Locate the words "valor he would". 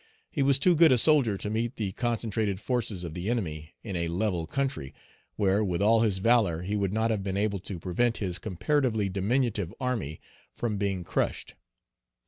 6.17-6.91